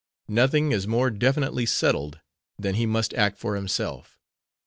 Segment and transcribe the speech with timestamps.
[0.29, 2.21] Nothing is more definitely settled
[2.57, 4.17] than he must act for himself.